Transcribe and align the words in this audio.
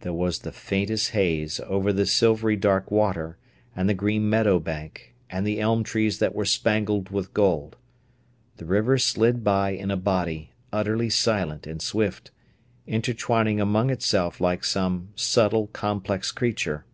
There 0.00 0.12
was 0.12 0.40
the 0.40 0.52
faintest 0.52 1.12
haze 1.12 1.58
over 1.66 1.90
the 1.90 2.04
silvery 2.04 2.54
dark 2.54 2.90
water 2.90 3.38
and 3.74 3.88
the 3.88 3.94
green 3.94 4.28
meadow 4.28 4.58
bank, 4.60 5.14
and 5.30 5.46
the 5.46 5.58
elm 5.58 5.84
trees 5.84 6.18
that 6.18 6.34
were 6.34 6.44
spangled 6.44 7.08
with 7.08 7.32
gold. 7.32 7.76
The 8.58 8.66
river 8.66 8.98
slid 8.98 9.42
by 9.42 9.70
in 9.70 9.90
a 9.90 9.96
body, 9.96 10.50
utterly 10.70 11.08
silent 11.08 11.66
and 11.66 11.80
swift, 11.80 12.30
intertwining 12.86 13.58
among 13.58 13.88
itself 13.88 14.38
like 14.38 14.64
some 14.64 15.08
subtle, 15.16 15.68
complex 15.68 16.30
creature. 16.30 16.84